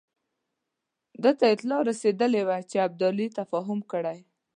ده 1.23 1.31
ته 1.39 1.45
اطلاع 1.53 1.79
رسېدلې 1.89 2.41
وه 2.47 2.57
چې 2.69 2.77
ابدالي 2.87 3.27
تفاهم 3.39 3.79
کړی. 3.91 4.19